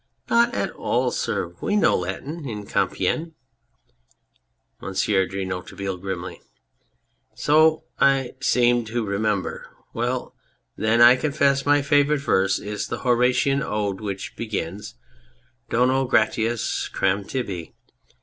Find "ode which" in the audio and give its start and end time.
13.61-14.35